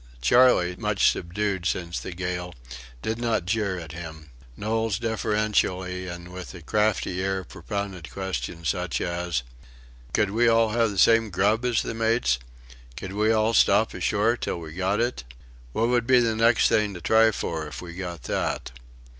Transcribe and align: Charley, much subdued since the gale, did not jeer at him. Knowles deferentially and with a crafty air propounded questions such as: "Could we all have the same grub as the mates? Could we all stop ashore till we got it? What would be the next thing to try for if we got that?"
Charley, 0.19 0.75
much 0.77 1.11
subdued 1.11 1.67
since 1.67 1.99
the 1.99 2.11
gale, 2.11 2.55
did 3.03 3.19
not 3.19 3.45
jeer 3.45 3.77
at 3.77 3.91
him. 3.91 4.31
Knowles 4.57 4.97
deferentially 4.97 6.07
and 6.07 6.29
with 6.29 6.55
a 6.55 6.63
crafty 6.63 7.21
air 7.21 7.43
propounded 7.43 8.09
questions 8.09 8.69
such 8.69 8.99
as: 8.99 9.43
"Could 10.11 10.31
we 10.31 10.47
all 10.47 10.69
have 10.69 10.89
the 10.89 10.97
same 10.97 11.29
grub 11.29 11.63
as 11.65 11.83
the 11.83 11.93
mates? 11.93 12.39
Could 12.97 13.13
we 13.13 13.31
all 13.31 13.53
stop 13.53 13.93
ashore 13.93 14.35
till 14.37 14.57
we 14.59 14.73
got 14.73 14.99
it? 14.99 15.23
What 15.71 15.89
would 15.89 16.07
be 16.07 16.19
the 16.19 16.35
next 16.35 16.67
thing 16.67 16.95
to 16.95 17.01
try 17.01 17.29
for 17.29 17.67
if 17.67 17.79
we 17.79 17.93
got 17.93 18.23
that?" 18.23 18.71